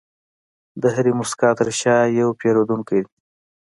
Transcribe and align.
د 0.81 0.83
هرې 0.95 1.11
موسکا 1.19 1.49
تر 1.59 1.67
شا 1.79 1.97
یو 2.19 2.29
پیرودونکی 2.39 2.99
دی. 3.05 3.11